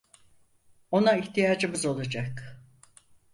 [0.91, 2.61] Ona ihtiyacımız olacak.